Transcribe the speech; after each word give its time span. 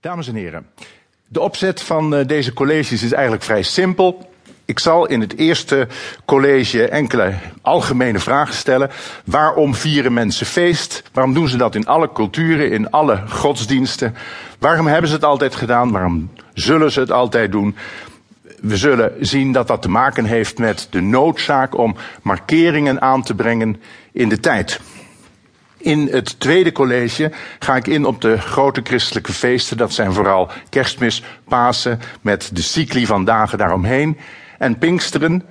Dames 0.00 0.28
en 0.28 0.34
heren, 0.34 0.66
de 1.28 1.40
opzet 1.40 1.82
van 1.82 2.14
eh, 2.14 2.26
deze 2.26 2.52
colleges 2.52 3.02
is 3.02 3.12
eigenlijk 3.12 3.42
vrij 3.42 3.62
simpel. 3.62 4.30
Ik 4.64 4.78
zal 4.78 5.06
in 5.06 5.20
het 5.20 5.36
eerste 5.36 5.88
college 6.24 6.88
enkele 6.88 7.34
algemene 7.62 8.18
vragen 8.18 8.54
stellen. 8.54 8.90
Waarom 9.24 9.74
vieren 9.74 10.12
mensen 10.12 10.46
feest? 10.46 11.02
Waarom 11.12 11.34
doen 11.34 11.48
ze 11.48 11.56
dat 11.56 11.74
in 11.74 11.86
alle 11.86 12.12
culturen, 12.12 12.70
in 12.70 12.90
alle 12.90 13.22
godsdiensten? 13.28 14.14
Waarom 14.58 14.86
hebben 14.86 15.08
ze 15.08 15.14
het 15.14 15.24
altijd 15.24 15.54
gedaan? 15.54 15.90
Waarom 15.90 16.30
zullen 16.54 16.92
ze 16.92 17.00
het 17.00 17.12
altijd 17.12 17.52
doen? 17.52 17.76
We 18.60 18.76
zullen 18.76 19.12
zien 19.20 19.52
dat 19.52 19.66
dat 19.66 19.82
te 19.82 19.90
maken 19.90 20.24
heeft 20.24 20.58
met 20.58 20.86
de 20.90 21.00
noodzaak 21.00 21.78
om 21.78 21.96
markeringen 22.22 23.00
aan 23.00 23.22
te 23.22 23.34
brengen 23.34 23.80
in 24.12 24.28
de 24.28 24.40
tijd. 24.40 24.80
In 25.78 26.08
het 26.10 26.40
tweede 26.40 26.72
college 26.72 27.32
ga 27.58 27.76
ik 27.76 27.86
in 27.86 28.04
op 28.04 28.20
de 28.20 28.38
grote 28.38 28.80
christelijke 28.84 29.32
feesten. 29.32 29.76
Dat 29.76 29.92
zijn 29.92 30.12
vooral 30.12 30.50
kerstmis, 30.70 31.22
Pasen, 31.48 32.00
met 32.20 32.50
de 32.52 32.62
cycli 32.62 33.06
van 33.06 33.24
dagen 33.24 33.58
daaromheen. 33.58 34.18
En 34.58 34.78
Pinksteren. 34.78 35.42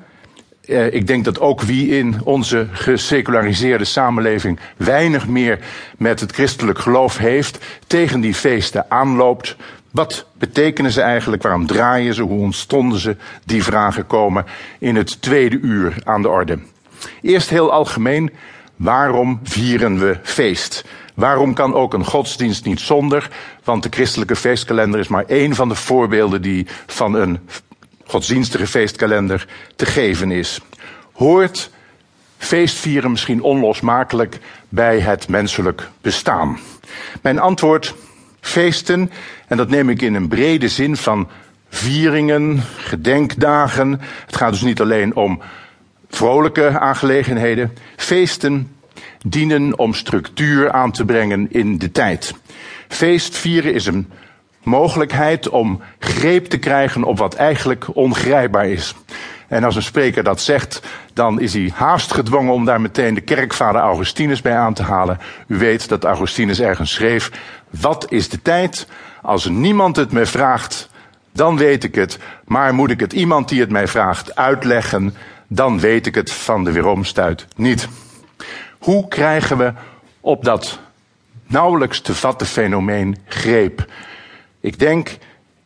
Eh, 0.66 0.94
ik 0.94 1.08
denk 1.08 1.26
dat 1.26 1.40
ook 1.40 1.62
wie 1.62 1.98
in 1.98 2.16
onze 2.24 2.68
geseculariseerde 2.72 3.86
samenleving 3.86 4.60
weinig 4.78 5.28
meer 5.28 5.60
met 5.98 6.20
het 6.20 6.32
christelijk 6.32 6.80
geloof 6.80 7.18
heeft, 7.18 7.66
tegen 7.88 8.20
die 8.20 8.34
feesten 8.34 8.86
aanloopt. 8.92 9.56
Wat 9.92 10.26
betekenen 10.34 10.92
ze 10.92 11.02
eigenlijk? 11.02 11.44
Waarom 11.44 11.68
draaien 11.68 12.14
ze? 12.14 12.22
Hoe 12.22 12.40
ontstonden 12.40 13.00
ze? 13.00 13.16
Die 13.46 13.64
vragen 13.64 14.08
komen 14.08 14.46
in 14.80 14.96
het 14.96 15.22
tweede 15.22 15.60
uur 15.60 15.96
aan 16.04 16.22
de 16.22 16.30
orde. 16.30 16.60
Eerst 17.22 17.50
heel 17.50 17.72
algemeen. 17.72 18.32
Waarom 18.78 19.40
vieren 19.44 20.00
we 20.00 20.18
feest? 20.24 20.86
Waarom 21.14 21.54
kan 21.54 21.74
ook 21.74 21.94
een 21.94 22.06
godsdienst 22.06 22.66
niet 22.66 22.80
zonder? 22.80 23.30
Want 23.64 23.84
de 23.84 23.90
christelijke 23.92 24.36
feestkalender 24.36 25.00
is 25.00 25.08
maar 25.08 25.26
één 25.26 25.56
van 25.56 25.70
de 25.70 25.76
voorbeelden 25.76 26.42
die 26.42 26.68
van 26.86 27.14
een 27.14 27.40
godsdienstige 28.06 28.68
feestkalender 28.68 29.48
te 29.76 29.86
geven 29.86 30.32
is. 30.32 30.62
Hoort 31.14 31.72
feestvieren 32.38 33.12
misschien 33.12 33.42
onlosmakelijk 33.42 34.40
bij 34.70 35.00
het 35.00 35.28
menselijk 35.28 35.90
bestaan? 36.02 36.60
Mijn 37.22 37.40
antwoord, 37.40 37.96
feesten, 38.42 39.12
en 39.48 39.58
dat 39.58 39.70
neem 39.70 39.90
ik 39.90 40.02
in 40.02 40.16
een 40.16 40.28
brede 40.28 40.68
zin 40.68 40.98
van 40.98 41.30
vieringen, 41.70 42.64
gedenkdagen. 42.78 44.02
Het 44.26 44.36
gaat 44.36 44.52
dus 44.52 44.62
niet 44.62 44.82
alleen 44.82 45.16
om 45.16 45.42
vrolijke 46.10 46.80
aangelegenheden. 46.80 47.74
Feesten 47.96 48.76
dienen 49.26 49.80
om 49.80 49.94
structuur 49.94 50.72
aan 50.72 50.92
te 50.92 51.06
brengen 51.06 51.48
in 51.52 51.78
de 51.78 51.92
tijd. 51.92 52.34
Feestvieren 52.88 53.74
is 53.74 53.86
een 53.86 54.12
mogelijkheid 54.64 55.50
om 55.50 55.82
greep 56.00 56.46
te 56.46 56.58
krijgen 56.58 57.04
op 57.04 57.18
wat 57.18 57.36
eigenlijk 57.36 57.86
ongrijpbaar 57.94 58.68
is. 58.68 58.96
En 59.48 59.64
als 59.64 59.76
een 59.76 59.82
spreker 59.82 60.24
dat 60.24 60.42
zegt, 60.42 60.82
dan 61.14 61.40
is 61.40 61.54
hij 61.54 61.72
haast 61.76 62.14
gedwongen 62.14 62.54
om 62.54 62.66
daar 62.66 62.82
meteen 62.82 63.14
de 63.14 63.22
kerkvader 63.22 63.82
Augustinus 63.82 64.42
bij 64.42 64.56
aan 64.56 64.74
te 64.74 64.84
halen. 64.84 65.20
U 65.48 65.58
weet 65.58 65.90
dat 65.90 66.04
Augustinus 66.04 66.60
ergens 66.60 66.94
schreef: 66.94 67.32
Wat 67.70 68.12
is 68.12 68.30
de 68.30 68.42
tijd? 68.42 68.88
Als 69.22 69.46
niemand 69.46 69.96
het 69.96 70.12
me 70.12 70.26
vraagt, 70.26 70.90
dan 71.34 71.58
weet 71.58 71.84
ik 71.84 71.96
het. 71.96 72.20
Maar 72.46 72.74
moet 72.74 72.92
ik 72.92 73.00
het 73.00 73.14
iemand 73.14 73.50
die 73.50 73.60
het 73.60 73.70
mij 73.72 73.88
vraagt 73.88 74.36
uitleggen, 74.36 75.16
dan 75.48 75.80
weet 75.80 76.06
ik 76.06 76.16
het 76.16 76.32
van 76.32 76.64
de 76.64 76.72
weeromstuit 76.72 77.48
niet. 77.56 77.88
Hoe 78.78 79.08
krijgen 79.08 79.58
we 79.58 79.74
op 80.20 80.44
dat 80.44 80.80
nauwelijks 81.48 82.02
te 82.02 82.16
vatten 82.16 82.48
fenomeen 82.48 83.18
greep? 83.26 83.86
Ik 84.60 84.80
denk 84.80 85.18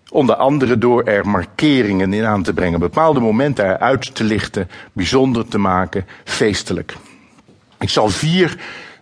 onder 0.09 0.35
andere 0.35 0.77
door 0.77 1.03
er 1.03 1.27
markeringen 1.27 2.13
in 2.13 2.25
aan 2.25 2.43
te 2.43 2.53
brengen, 2.53 2.79
bepaalde 2.79 3.19
momenten 3.19 3.65
eruit 3.65 4.15
te 4.15 4.23
lichten, 4.23 4.69
bijzonder 4.93 5.47
te 5.47 5.57
maken, 5.57 6.05
feestelijk. 6.23 6.95
Ik 7.79 7.89
zal 7.89 8.09
vier 8.09 8.57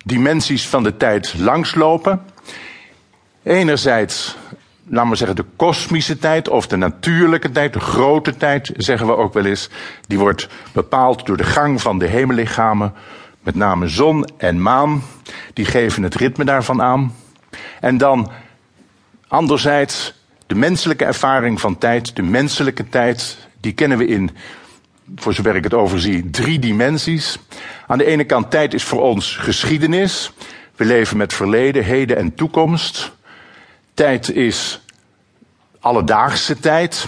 dimensies 0.06 0.68
van 0.68 0.84
de 0.84 0.98
tijd 0.98 1.34
langslopen. 1.38 2.22
Enerzijds, 3.44 4.38
laten 4.90 5.10
we 5.10 5.16
zeggen, 5.16 5.36
de 5.36 5.46
kosmische 5.56 6.18
tijd 6.18 6.50
of 6.50 6.68
de 6.68 6.76
natuurlijke 6.76 7.52
tijd, 7.52 7.74
de 7.74 7.80
grote 7.80 8.38
tijd, 8.38 8.72
zeggen 8.78 9.08
we 9.08 9.16
ook 9.16 9.34
wel 9.34 9.46
eens. 9.46 9.70
Die 10.08 10.20
wordt 10.20 10.48
bepaald 10.72 11.26
door 11.26 11.38
de 11.38 11.44
gang 11.44 11.82
van 11.82 12.00
de 12.00 12.08
hemellichamen, 12.08 12.94
met 13.42 13.56
name 13.56 13.88
zon 13.88 14.26
en 14.38 14.62
maan. 14.62 15.04
Die 15.54 15.66
geven 15.66 16.04
het 16.04 16.16
ritme 16.16 16.46
daarvan 16.46 16.82
aan. 16.82 17.16
En 17.80 17.98
dan 17.98 18.32
anderzijds 19.28 20.14
de 20.48 20.56
menselijke 20.56 21.06
ervaring 21.06 21.62
van 21.62 21.78
tijd, 21.78 22.16
de 22.16 22.22
menselijke 22.22 22.90
tijd, 22.90 23.38
die 23.60 23.74
kennen 23.74 23.98
we 23.98 24.06
in, 24.06 24.30
voor 25.16 25.34
zover 25.34 25.56
ik 25.56 25.64
het 25.64 25.74
overzie, 25.74 26.30
drie 26.30 26.60
dimensies. 26.60 27.40
Aan 27.88 27.98
de 27.98 28.06
ene 28.06 28.24
kant, 28.24 28.52
tijd 28.52 28.74
is 28.74 28.84
voor 28.84 29.02
ons 29.02 29.36
geschiedenis. 29.36 30.34
We 30.76 30.86
leven 30.86 31.18
met 31.18 31.34
verleden, 31.34 31.84
heden 31.84 32.18
en 32.18 32.36
toekomst. 32.36 33.18
Tijd 34.00 34.32
is 34.32 34.82
alledaagse 35.80 36.60
tijd, 36.60 37.08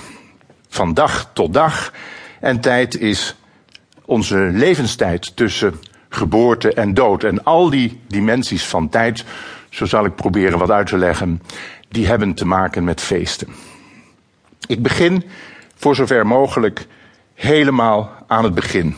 van 0.69 0.93
dag 0.93 1.29
tot 1.33 1.53
dag. 1.53 1.93
En 2.39 2.61
tijd 2.61 2.99
is 2.99 3.35
onze 4.05 4.35
levenstijd 4.35 5.35
tussen 5.35 5.79
geboorte 6.09 6.73
en 6.73 6.93
dood. 6.93 7.23
En 7.23 7.43
al 7.43 7.69
die 7.69 8.01
dimensies 8.07 8.65
van 8.65 8.89
tijd, 8.89 9.25
zo 9.69 9.85
zal 9.85 10.05
ik 10.05 10.15
proberen 10.15 10.59
wat 10.59 10.71
uit 10.71 10.87
te 10.87 10.97
leggen, 10.97 11.41
die 11.89 12.07
hebben 12.07 12.33
te 12.33 12.45
maken 12.45 12.83
met 12.83 13.01
feesten. 13.01 13.47
Ik 14.67 14.81
begin, 14.81 15.23
voor 15.75 15.95
zover 15.95 16.27
mogelijk, 16.27 16.87
helemaal 17.33 18.11
aan 18.27 18.43
het 18.43 18.53
begin. 18.53 18.95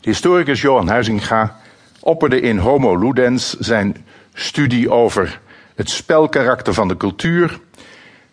De 0.00 0.08
historicus 0.08 0.60
Johan 0.60 0.88
Huizinga 0.88 1.56
opperde 2.00 2.40
in 2.40 2.58
Homo 2.58 2.98
Ludens 2.98 3.58
zijn 3.58 4.06
studie 4.32 4.90
over 4.90 5.40
het 5.80 5.90
spelkarakter 5.90 6.74
van 6.74 6.88
de 6.88 6.96
cultuur, 6.96 7.60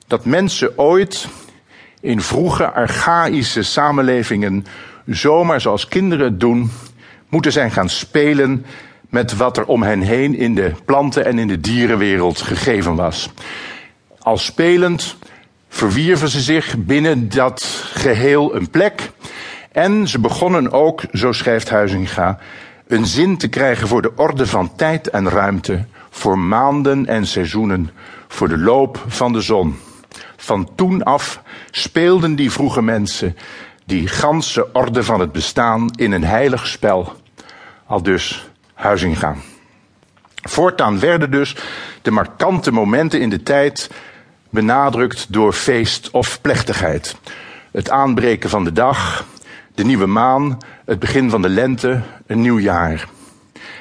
dat 0.07 0.25
mensen 0.25 0.77
ooit 0.77 1.27
in 2.01 2.21
vroege 2.21 2.71
archaïsche 2.71 3.63
samenlevingen 3.63 4.65
zomaar 5.05 5.61
zoals 5.61 5.87
kinderen 5.87 6.25
het 6.25 6.39
doen, 6.39 6.71
moeten 7.29 7.51
zijn 7.51 7.71
gaan 7.71 7.89
spelen 7.89 8.65
met 9.09 9.35
wat 9.35 9.57
er 9.57 9.65
om 9.65 9.83
hen 9.83 10.01
heen 10.01 10.35
in 10.35 10.55
de 10.55 10.71
planten- 10.85 11.25
en 11.25 11.39
in 11.39 11.47
de 11.47 11.59
dierenwereld 11.59 12.41
gegeven 12.41 12.95
was. 12.95 13.29
Al 14.19 14.37
spelend 14.37 15.15
verwierven 15.69 16.29
ze 16.29 16.39
zich 16.39 16.75
binnen 16.77 17.29
dat 17.29 17.63
geheel 17.93 18.55
een 18.55 18.69
plek. 18.69 19.11
En 19.71 20.07
ze 20.07 20.19
begonnen 20.19 20.71
ook, 20.71 21.01
zo 21.13 21.31
schrijft 21.31 21.69
Huizinga, 21.69 22.39
een 22.87 23.05
zin 23.05 23.37
te 23.37 23.47
krijgen 23.47 23.87
voor 23.87 24.01
de 24.01 24.11
orde 24.15 24.47
van 24.47 24.75
tijd 24.75 25.09
en 25.09 25.29
ruimte, 25.29 25.85
voor 26.09 26.39
maanden 26.39 27.05
en 27.05 27.27
seizoenen, 27.27 27.89
voor 28.27 28.47
de 28.47 28.57
loop 28.57 29.03
van 29.07 29.33
de 29.33 29.41
zon. 29.41 29.79
Van 30.37 30.69
toen 30.75 31.03
af 31.03 31.41
speelden 31.71 32.35
die 32.35 32.51
vroege 32.51 32.81
mensen 32.81 33.37
die 33.85 34.07
ganse 34.07 34.73
orde 34.73 35.03
van 35.03 35.19
het 35.19 35.31
bestaan 35.31 35.89
in 35.95 36.11
een 36.11 36.23
heilig 36.23 36.67
spel. 36.67 37.13
Al 37.85 38.03
dus 38.03 38.49
Huizinga. 38.73 39.35
Voortaan 40.35 40.99
werden 40.99 41.31
dus 41.31 41.55
de 42.01 42.11
markante 42.11 42.71
momenten 42.71 43.21
in 43.21 43.29
de 43.29 43.43
tijd 43.43 43.89
benadrukt 44.49 45.33
door 45.33 45.53
feest 45.53 46.11
of 46.11 46.41
plechtigheid. 46.41 47.15
Het 47.71 47.89
aanbreken 47.89 48.49
van 48.49 48.63
de 48.63 48.71
dag, 48.71 49.25
de 49.75 49.83
nieuwe 49.83 50.05
maan, 50.05 50.57
het 50.85 50.99
begin 50.99 51.29
van 51.29 51.41
de 51.41 51.49
lente, 51.49 52.01
een 52.25 52.41
nieuw 52.41 52.59
jaar. 52.59 53.07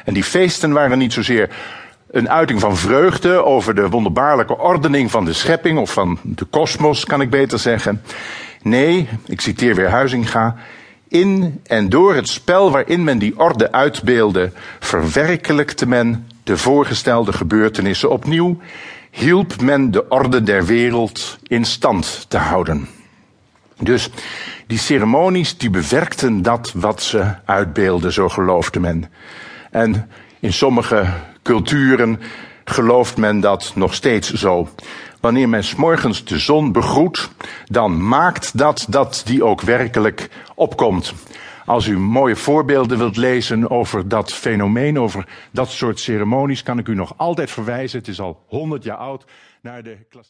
En 0.04 0.14
die 0.14 0.24
feesten 0.24 0.72
waren 0.72 0.98
niet 0.98 1.12
zozeer 1.12 1.50
een 2.10 2.30
uiting 2.30 2.60
van 2.60 2.76
vreugde 2.76 3.44
over 3.44 3.74
de 3.74 3.88
wonderbaarlijke 3.88 4.58
ordening 4.58 5.10
van 5.10 5.24
de 5.24 5.32
schepping 5.32 5.78
of 5.78 5.92
van 5.92 6.18
de 6.22 6.44
kosmos, 6.44 7.04
kan 7.04 7.20
ik 7.20 7.30
beter 7.30 7.58
zeggen. 7.58 8.02
Nee, 8.62 9.08
ik 9.26 9.40
citeer 9.40 9.74
weer 9.74 9.90
Huizinga. 9.90 10.56
In 11.08 11.60
en 11.66 11.88
door 11.88 12.14
het 12.14 12.28
spel 12.28 12.70
waarin 12.70 13.04
men 13.04 13.18
die 13.18 13.38
orde 13.38 13.72
uitbeelde, 13.72 14.52
verwerkelijkte 14.80 15.88
men 15.88 16.28
de 16.44 16.56
voorgestelde 16.56 17.32
gebeurtenissen 17.32 18.10
opnieuw 18.10 18.58
hielp 19.10 19.60
men 19.60 19.90
de 19.90 20.08
orde 20.08 20.42
der 20.42 20.64
wereld 20.64 21.38
in 21.42 21.64
stand 21.64 22.26
te 22.28 22.38
houden. 22.38 22.88
Dus 23.78 24.10
die 24.66 24.78
ceremonies 24.78 25.58
die 25.58 25.70
bewerkten 25.70 26.42
dat 26.42 26.72
wat 26.74 27.02
ze 27.02 27.34
uitbeelden, 27.44 28.12
zo 28.12 28.28
geloofde 28.28 28.80
men. 28.80 29.10
En 29.70 30.10
in 30.40 30.52
sommige 30.52 31.06
culturen 31.46 32.20
gelooft 32.64 33.16
men 33.16 33.40
dat 33.40 33.72
nog 33.74 33.94
steeds 33.94 34.32
zo. 34.32 34.68
Wanneer 35.20 35.48
men 35.48 35.64
morgens 35.76 36.24
de 36.24 36.38
zon 36.38 36.72
begroet, 36.72 37.30
dan 37.64 38.08
maakt 38.08 38.58
dat 38.58 38.86
dat 38.88 39.22
die 39.24 39.44
ook 39.44 39.60
werkelijk 39.60 40.28
opkomt. 40.54 41.14
Als 41.66 41.86
u 41.86 41.98
mooie 41.98 42.36
voorbeelden 42.36 42.98
wilt 42.98 43.16
lezen 43.16 43.70
over 43.70 44.08
dat 44.08 44.32
fenomeen, 44.32 44.98
over 44.98 45.26
dat 45.50 45.68
soort 45.68 46.00
ceremonies, 46.00 46.62
kan 46.62 46.78
ik 46.78 46.88
u 46.88 46.94
nog 46.94 47.12
altijd 47.16 47.50
verwijzen. 47.50 47.98
Het 47.98 48.08
is 48.08 48.20
al 48.20 48.44
honderd 48.46 48.84
jaar 48.84 48.96
oud 48.96 49.24
naar 49.62 49.82
de 49.82 49.96